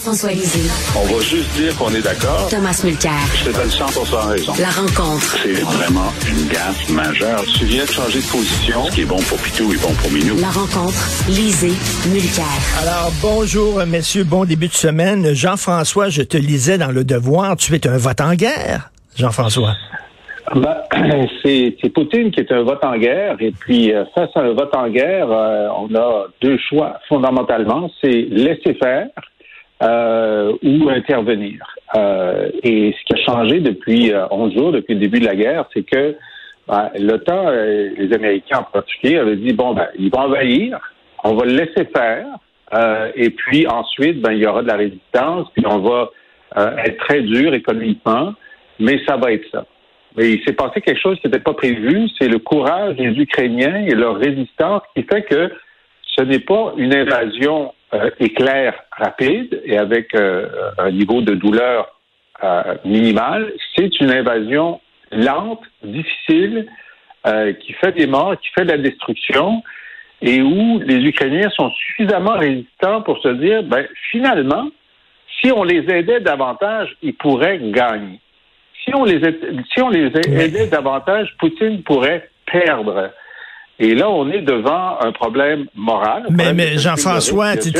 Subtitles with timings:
[0.00, 0.70] Jean-François Lisée.
[0.96, 2.48] On va juste dire qu'on est d'accord.
[2.48, 3.20] Thomas Mulcair.
[3.34, 3.84] Je te donne 100
[4.30, 4.52] raison.
[4.58, 5.36] La rencontre.
[5.42, 7.42] C'est vraiment une gaffe majeure.
[7.58, 8.84] Tu viens de changer de position.
[8.84, 10.40] Ce qui est bon pour Pitou est bon pour Minou.
[10.40, 10.96] La rencontre.
[11.28, 11.76] Lisée.
[12.10, 12.46] Mulcair.
[12.80, 14.24] Alors, bonjour, messieurs.
[14.24, 15.34] Bon début de semaine.
[15.34, 17.58] Jean-François, je te lisais dans Le Devoir.
[17.58, 19.74] Tu es un vote en guerre, Jean-François.
[20.54, 20.78] Ben,
[21.44, 23.36] c'est Poutine qui est un vote en guerre.
[23.40, 27.90] Et puis, euh, face à un vote en guerre, euh, on a deux choix fondamentalement.
[28.00, 29.08] C'est laisser faire
[29.82, 31.76] euh, ou intervenir.
[31.96, 35.34] Euh, et ce qui a changé depuis 11 euh, jours, depuis le début de la
[35.34, 36.16] guerre, c'est que
[36.68, 40.78] ben, l'OTAN, euh, les Américains en particulier, avaient dit, bon, ben, ils vont envahir,
[41.24, 42.26] on va le laisser faire,
[43.16, 46.10] et puis ensuite, ben, il y aura de la résistance, puis on va
[46.84, 48.32] être très dur économiquement,
[48.78, 49.66] mais ça va être ça.
[50.16, 53.86] Mais il s'est passé quelque chose qui n'était pas prévu, c'est le courage des Ukrainiens
[53.86, 55.50] et leur résistance qui fait que
[56.16, 61.98] ce n'est pas une invasion euh, éclair rapide et avec euh, un niveau de douleur
[62.44, 66.68] euh, minimal, c'est une invasion lente, difficile,
[67.60, 69.62] qui fait des morts, qui fait de la destruction,
[70.22, 74.70] et où les Ukrainiens sont suffisamment résistants pour se dire, ben, finalement,
[75.40, 78.20] si on les aidait davantage, ils pourraient gagner.
[78.84, 79.20] Si on les,
[79.74, 83.10] si on les aidait davantage, Poutine pourrait perdre.
[83.82, 86.26] Et là, on est devant un problème moral.
[86.30, 87.72] mais, mais Jean-François, tu,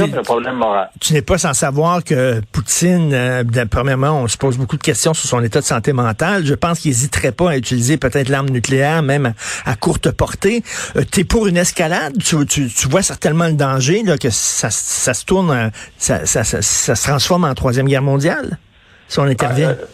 [1.12, 5.28] n'es pas sans savoir que Poutine, euh, premièrement, on se pose beaucoup de questions sur
[5.28, 6.46] son état de santé mentale.
[6.46, 9.34] Je pense qu'il n'hésiterait pas à utiliser peut-être l'arme nucléaire, même
[9.66, 10.62] à, courte portée.
[10.96, 12.14] Euh, tu es pour une escalade?
[12.24, 16.24] Tu, tu, tu, vois certainement le danger là, que ça, ça se tourne, euh, ça,
[16.24, 18.56] ça, ça, se transforme en Troisième Guerre mondiale
[19.06, 19.70] si on intervient?
[19.70, 19.84] Euh,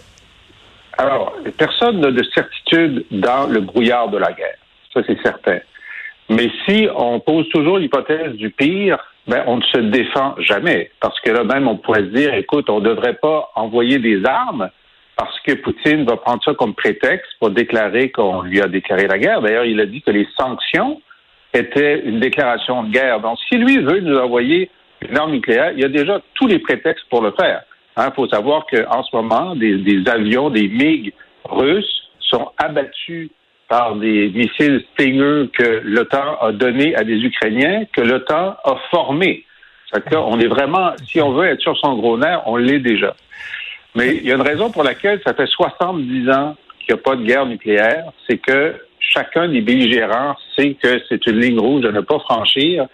[0.98, 4.56] alors, personne n'a de certitude dans le brouillard de la guerre.
[4.94, 5.58] Ça, c'est certain.
[6.28, 10.90] Mais si on pose toujours l'hypothèse du pire, ben, on ne se défend jamais.
[11.00, 14.24] Parce que là même, on pourrait se dire, écoute, on ne devrait pas envoyer des
[14.24, 14.70] armes
[15.16, 19.18] parce que Poutine va prendre ça comme prétexte pour déclarer qu'on lui a déclaré la
[19.18, 19.40] guerre.
[19.40, 21.00] D'ailleurs, il a dit que les sanctions
[21.54, 23.20] étaient une déclaration de guerre.
[23.20, 24.70] Donc, si lui veut nous envoyer
[25.08, 27.62] une arme nucléaire, il y a déjà tous les prétextes pour le faire.
[27.96, 31.14] Il hein, faut savoir qu'en ce moment, des, des avions, des MiG
[31.44, 33.30] russes sont abattus
[33.68, 39.44] par des missiles Stinger que l'OTAN a donnés à des Ukrainiens, que l'OTAN a formés.
[40.12, 43.14] on est vraiment, si on veut être sur son gros nerf, on l'est déjà.
[43.94, 47.02] Mais il y a une raison pour laquelle ça fait 70 ans qu'il n'y a
[47.02, 51.84] pas de guerre nucléaire, c'est que chacun des belligérants sait que c'est une ligne rouge
[51.84, 52.86] à ne pas franchir.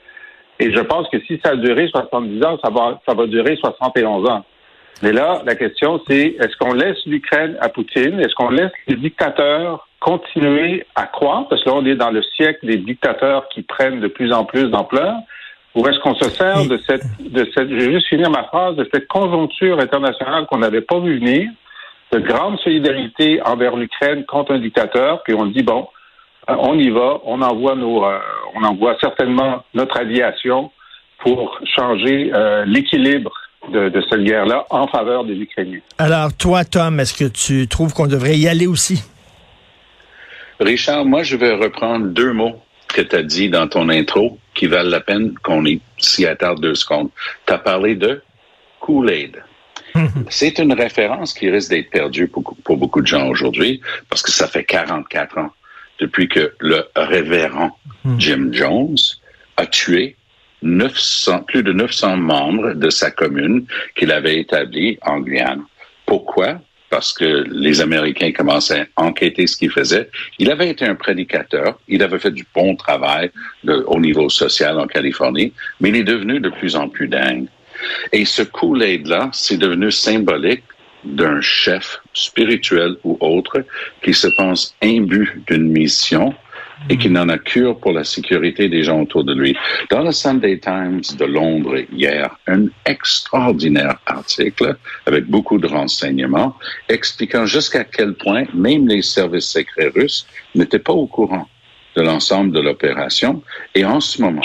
[0.58, 3.56] Et je pense que si ça a duré 70 ans, ça va, ça va durer
[3.56, 4.44] 71 ans.
[5.02, 8.20] Mais là, la question, c'est est-ce qu'on laisse l'Ukraine à Poutine?
[8.20, 12.22] Est-ce qu'on laisse les dictateurs continuer à croître, parce que là, on est dans le
[12.34, 15.14] siècle des dictateurs qui prennent de plus en plus d'ampleur,
[15.74, 18.74] ou est-ce qu'on se sert de cette, de cette, je vais juste finir ma phrase,
[18.76, 21.48] de cette conjoncture internationale qu'on n'avait pas vu venir,
[22.10, 25.86] de grande solidarité envers l'Ukraine contre un dictateur, puis on dit, bon,
[26.50, 28.18] euh, on y va, on envoie nos, euh,
[28.56, 30.72] on envoie certainement notre aviation
[31.20, 33.32] pour changer euh, l'équilibre
[33.72, 35.78] de, de, cette guerre-là en faveur des Ukrainiens.
[35.98, 39.04] Alors, toi, Tom, est-ce que tu trouves qu'on devrait y aller aussi?
[40.62, 44.66] Richard, moi, je vais reprendre deux mots que tu as dit dans ton intro qui
[44.66, 45.64] valent la peine qu'on
[45.98, 47.10] s'y attarde deux secondes.
[47.46, 48.22] Tu as parlé de
[48.80, 49.42] Kool-Aid.
[50.30, 54.46] C'est une référence qui risque d'être perdue pour, beaucoup de gens aujourd'hui parce que ça
[54.46, 55.50] fait 44 ans
[56.00, 57.76] depuis que le révérend
[58.18, 58.96] Jim Jones
[59.56, 60.16] a tué
[60.62, 65.64] 900, plus de 900 membres de sa commune qu'il avait établie en Guyane.
[66.06, 66.60] Pourquoi?
[66.92, 70.10] Parce que les Américains commençaient à enquêter ce qu'il faisait.
[70.38, 73.30] Il avait été un prédicateur, il avait fait du bon travail
[73.66, 77.46] au niveau social en Californie, mais il est devenu de plus en plus dingue.
[78.12, 80.64] Et ce Kool-Aid-là, c'est devenu symbolique
[81.02, 83.64] d'un chef spirituel ou autre
[84.02, 86.34] qui se pense imbu d'une mission
[86.88, 89.56] et qui n'en a cure pour la sécurité des gens autour de lui.
[89.90, 94.76] Dans le Sunday Times de Londres hier, un extraordinaire article
[95.06, 96.56] avec beaucoup de renseignements
[96.88, 101.48] expliquant jusqu'à quel point même les services secrets russes n'étaient pas au courant
[101.96, 103.42] de l'ensemble de l'opération.
[103.74, 104.42] Et en ce moment,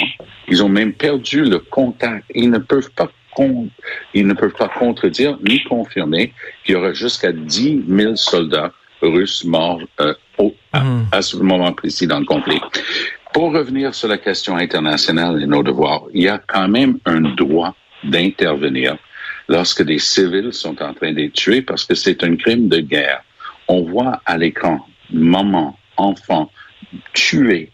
[0.48, 2.26] ils ont même perdu le contact.
[2.36, 3.10] Ils ne peuvent pas
[4.16, 6.34] ils ne peuvent pas contredire ni confirmer
[6.64, 11.04] qu'il y aura jusqu'à 10 000 soldats russes morts euh, hmm.
[11.12, 12.60] à, ce moment précis dans le conflit.
[13.34, 17.22] Pour revenir sur la question internationale et nos devoirs, il y a quand même un
[17.22, 18.98] droit d'intervenir
[19.48, 23.24] lorsque des civils sont en train d'être tués parce que c'est un crime de guerre.
[23.68, 24.80] On voit à l'écran
[25.12, 26.52] maman, enfant
[27.14, 27.72] tués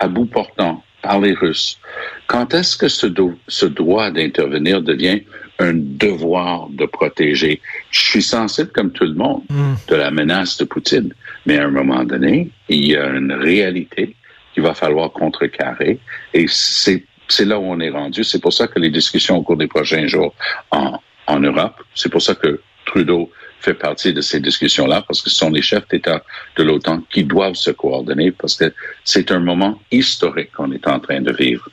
[0.00, 1.78] à bout portant par les Russes.
[2.26, 3.06] Quand est-ce que ce,
[3.46, 5.20] ce droit d'intervenir devient
[5.58, 7.60] un devoir de protéger?
[7.90, 9.74] Je suis sensible, comme tout le monde, hmm.
[9.88, 11.12] de la menace de Poutine.
[11.46, 14.14] Mais à un moment donné, il y a une réalité
[14.52, 15.98] qu'il va falloir contrecarrer.
[16.32, 18.22] Et c'est c'est là où on est rendu.
[18.22, 20.34] C'est pour ça que les discussions au cours des prochains jours
[20.70, 22.60] en, en Europe, c'est pour ça que
[22.94, 23.30] Trudeau
[23.60, 26.22] fait partie de ces discussions-là parce que ce sont les chefs d'État
[26.56, 28.72] de l'OTAN qui doivent se coordonner parce que
[29.04, 31.68] c'est un moment historique qu'on est en train de vivre.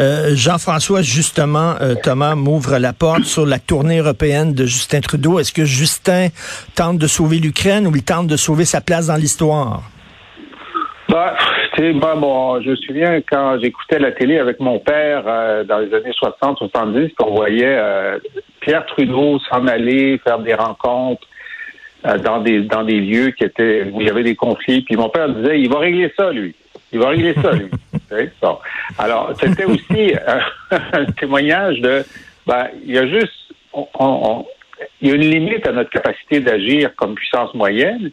[0.00, 5.38] Euh, Jean-François, justement, euh, Thomas m'ouvre la porte sur la tournée européenne de Justin Trudeau.
[5.38, 6.28] Est-ce que Justin
[6.74, 9.82] tente de sauver l'Ukraine ou il tente de sauver sa place dans l'histoire?
[11.78, 15.78] Bah, moi, bon, je me souviens quand j'écoutais la télé avec mon père euh, dans
[15.78, 17.78] les années 60-70, qu'on voyait
[18.60, 21.26] Pierre Trudeau s'en aller faire des rencontres
[22.04, 24.82] euh, dans des dans des lieux qui étaient où il y avait des conflits.
[24.82, 26.54] Puis mon père disait, il va régler ça, lui.
[26.92, 27.70] Il va régler ça, lui.
[28.42, 28.58] bon.
[28.98, 30.12] Alors, c'était aussi
[30.92, 32.04] un témoignage de,
[32.46, 33.54] ben, il y a juste,
[35.00, 38.10] il y a une limite à notre capacité d'agir comme puissance moyenne,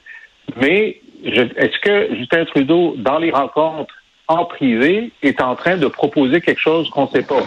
[0.61, 3.93] mais est-ce que Justin Trudeau, dans les rencontres
[4.27, 7.43] en privé, est en train de proposer quelque chose qu'on ne sait pas?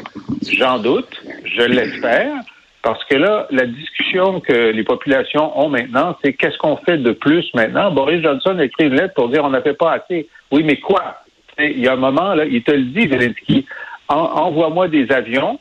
[0.50, 2.34] J'en doute, je l'espère,
[2.82, 7.12] parce que là, la discussion que les populations ont maintenant, c'est qu'est-ce qu'on fait de
[7.12, 7.92] plus maintenant?
[7.92, 10.28] Boris Johnson a écrit une lettre pour dire on n'a fait pas assez.
[10.50, 11.22] Oui, mais quoi?
[11.58, 13.66] Il y a un moment, là, il te le dit, Zelensky,
[14.08, 15.60] envoie-moi des avions,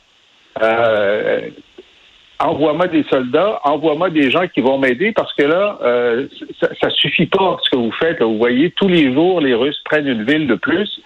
[0.61, 1.49] euh,
[2.43, 6.27] envoie-moi des soldats, envoie-moi des gens qui vont m'aider parce que là, euh,
[6.59, 8.21] ça, ça suffit pas ce que vous faites.
[8.21, 11.01] Vous voyez, tous les jours, les Russes prennent une ville de plus.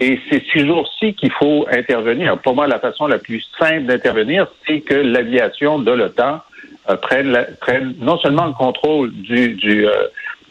[0.00, 2.38] Et c'est ces jours-ci qu'il faut intervenir.
[2.38, 6.40] Pour moi, la façon la plus simple d'intervenir, c'est que l'aviation de l'OTAN
[6.88, 9.92] euh, prenne, prenne, non seulement le contrôle du, du euh,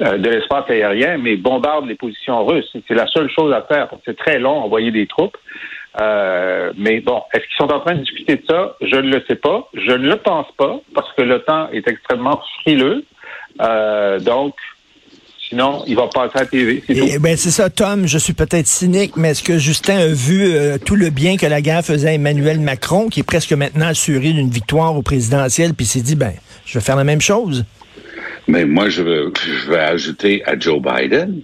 [0.01, 2.74] euh, de l'espace aérien, mais bombarde les positions russes.
[2.88, 3.89] C'est la seule chose à faire.
[4.06, 5.35] C'est très long, envoyer des troupes.
[5.97, 8.75] Mais bon, est-ce qu'ils sont en train de discuter de ça?
[8.81, 9.69] Je ne le sais pas.
[9.74, 13.03] Je ne le pense pas, parce que l'OTAN est extrêmement frileux.
[14.21, 14.56] donc,
[15.50, 16.83] Sinon, il va passer à la TV.
[16.86, 18.07] C'est eh ben, c'est ça, Tom.
[18.07, 21.47] Je suis peut-être cynique, mais est-ce que Justin a vu euh, tout le bien que
[21.47, 25.74] la guerre faisait à Emmanuel Macron, qui est presque maintenant assuré d'une victoire au présidentiel,
[25.74, 26.33] puis s'est dit, ben,
[26.65, 27.65] je vais faire la même chose?
[28.47, 31.42] Mais moi, je veux, je vais ajouter à Joe Biden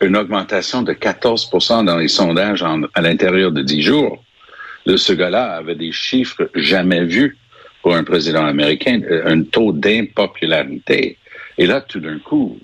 [0.00, 2.64] une augmentation de 14% dans les sondages
[2.94, 4.24] à l'intérieur de 10 jours.
[4.86, 7.36] De ce gars-là avait des chiffres jamais vus
[7.82, 11.18] pour un président américain, euh, un taux d'impopularité.
[11.58, 12.58] Et là, tout d'un coup,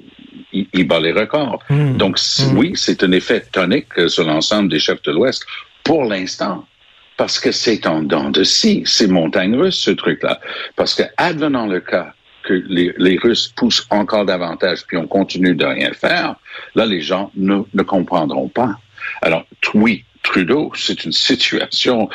[0.53, 1.63] il, bat les records.
[1.69, 1.97] Hmm.
[1.97, 2.57] Donc, hmm.
[2.57, 5.45] oui, c'est un effet tonique euh, sur l'ensemble des chefs de l'Ouest
[5.83, 6.67] pour l'instant.
[7.17, 10.41] Parce que c'est en dents de scie, c'est montagne russe, ce truc-là.
[10.75, 12.14] Parce que, advenant le cas
[12.45, 16.37] que les, Russes poussent encore davantage, puis on continue de rien faire,
[16.75, 18.79] là, les gens ne, ne comprendront pas.
[19.23, 19.45] Alors,
[19.75, 22.09] oui, Trudeau, c'est une situation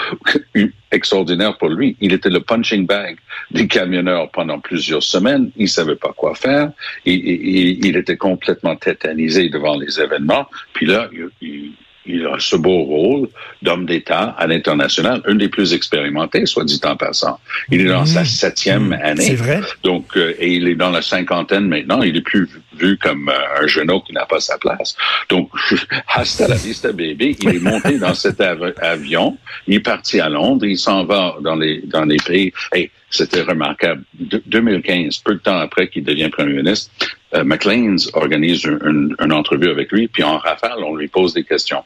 [0.91, 1.95] extraordinaire pour lui.
[2.01, 3.17] Il était le punching bag
[3.51, 5.51] des camionneurs pendant plusieurs semaines.
[5.57, 6.71] Il savait pas quoi faire.
[7.05, 10.47] Il, il était complètement tétanisé devant les événements.
[10.73, 11.07] Puis là,
[11.39, 11.73] il,
[12.09, 13.29] il a ce beau rôle
[13.61, 17.39] d'homme d'État à l'international, un des plus expérimentés, soit dit en passant.
[17.69, 19.23] Il est dans sa septième année.
[19.23, 19.61] C'est vrai.
[19.83, 22.01] Donc, euh, et il est dans la cinquantaine maintenant.
[22.01, 22.47] Il est plus
[22.77, 24.95] vu comme euh, un genou qui n'a pas sa place.
[25.29, 25.49] Donc,
[26.07, 29.37] hasta la vista baby, il est monté dans cet avion,
[29.67, 32.51] il est parti à Londres, il s'en va dans les dans les pays.
[32.75, 34.03] Et c'était remarquable.
[34.13, 36.91] 2015, peu de temps après qu'il devient premier ministre,
[37.33, 41.43] euh, McLean's organise une, une, entrevue avec lui, puis en rafale, on lui pose des
[41.43, 41.83] questions.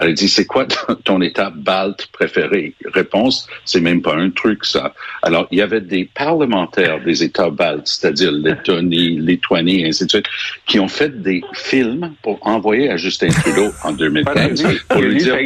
[0.00, 0.66] Elle dit, c'est quoi
[1.04, 2.74] ton état balte préféré?
[2.92, 4.94] Réponse, c'est même pas un truc, ça.
[5.22, 10.10] Alors, il y avait des parlementaires des États baltes, c'est-à-dire Lettonie, Lituanie, et ainsi de
[10.10, 10.26] suite,
[10.66, 15.36] qui ont fait des films pour envoyer à Justin Trudeau en 2015 pour lui dire,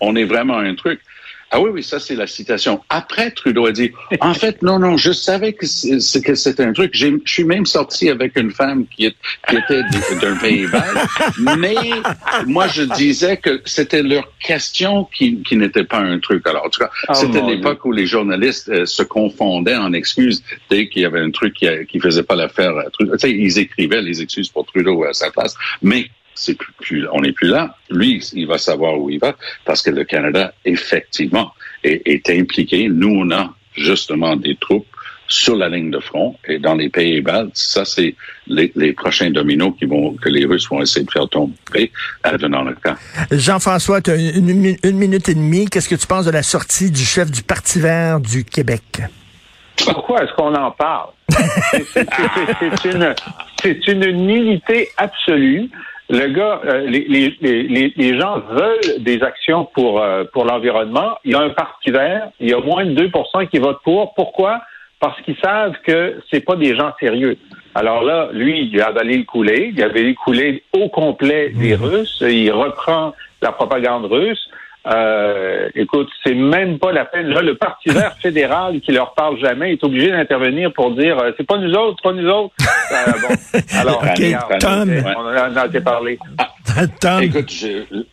[0.00, 1.00] on est vraiment un truc.
[1.50, 2.82] Ah oui, oui, ça c'est la citation.
[2.90, 6.90] Après, Trudeau a dit, en fait, non, non, je savais que c'était un truc.
[6.94, 9.16] Je suis même sorti avec une femme qui, est,
[9.48, 9.82] qui était
[10.20, 10.84] d'un pays bas,
[11.56, 11.74] mais
[12.46, 16.46] moi je disais que c'était leur question qui, qui n'était pas un truc.
[16.46, 20.42] Alors, en tout cas, oh, c'était l'époque où les journalistes euh, se confondaient en excuses
[20.68, 22.74] dès qu'il y avait un truc qui, qui faisait pas l'affaire.
[22.98, 27.20] Tu sais, ils écrivaient les excuses pour Trudeau à sa place, mais c'est plus, on
[27.20, 27.74] n'est plus là.
[27.90, 31.52] Lui, il va savoir où il va parce que le Canada, effectivement,
[31.82, 32.88] est, est impliqué.
[32.88, 34.86] Nous, on a justement des troupes
[35.28, 38.14] sur la ligne de front et dans les pays baltes, ça c'est
[38.46, 41.92] les, les, prochains dominos qui vont que les Russes vont essayer de faire tomber
[42.48, 42.96] dans le cas.
[43.30, 45.66] Jean-François, tu as une, une, minute et demie.
[45.66, 49.02] Qu'est-ce que tu penses de la sortie du chef du Parti vert du Québec?
[49.84, 51.10] Pourquoi est-ce qu'on en parle?
[53.62, 55.68] c'est une, une nullité absolue.
[56.10, 61.18] Le gars, euh, les, les, les, gens veulent des actions pour, euh, pour l'environnement.
[61.24, 64.14] Il y a un parti vert, il y a moins de 2% qui votent pour.
[64.14, 64.62] Pourquoi?
[65.00, 67.36] Parce qu'ils savent que c'est pas des gens sérieux.
[67.74, 69.70] Alors là, lui, il a avalé le couler.
[69.74, 71.84] Il avait le au complet des mmh.
[71.84, 72.24] Russes.
[72.26, 74.48] Il reprend la propagande russe.
[74.86, 77.28] Euh, écoute, c'est même pas la peine.
[77.28, 81.32] Là, le Parti vert fédéral qui leur parle jamais est obligé d'intervenir pour dire euh,
[81.36, 82.54] c'est pas nous autres, c'est pas nous autres.
[82.92, 83.60] Euh, bon.
[83.78, 84.02] Alors,
[84.60, 84.90] Tom.
[85.16, 86.18] on en a parlé.
[86.38, 87.22] Ah, Tom.
[87.22, 87.52] Écoute,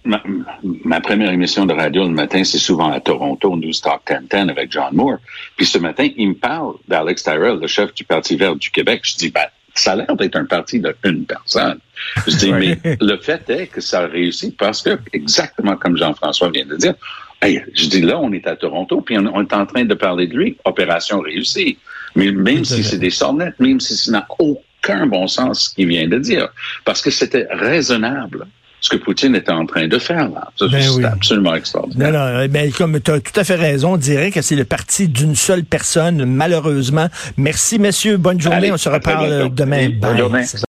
[0.04, 4.72] ma, première émission de radio le matin, c'est souvent à Toronto, News Talk 1010 avec
[4.72, 5.18] John Moore.
[5.56, 9.02] Puis ce matin, il me parle d'Alex Tyrell, le chef du Parti vert du Québec.
[9.04, 9.46] Je dis, ben,
[9.76, 11.80] ça a l'air d'être un parti d'une personne.
[12.28, 16.50] Je dis, mais le fait est que ça a réussi parce que, exactement comme Jean-François
[16.50, 16.96] vient de dire,
[17.44, 20.36] je dis là, on est à Toronto, puis on, est en train de parler de
[20.36, 21.78] lui, opération réussie.
[22.16, 25.88] Mais même si c'est des sornettes, même si ça n'a aucun bon sens ce qu'il
[25.88, 26.48] vient de dire,
[26.86, 28.48] parce que c'était raisonnable
[28.86, 30.48] ce que Poutine était en train de faire là.
[30.60, 32.12] Ben c'est absolument extraordinaire.
[32.12, 34.64] Non, non, ben, comme tu as tout à fait raison, on dirait que c'est le
[34.64, 37.08] parti d'une seule personne, malheureusement.
[37.36, 38.18] Merci, messieurs.
[38.18, 38.72] Bonne journée.
[38.72, 39.90] on se reparle demain.
[39.90, 40.44] Bonne journée.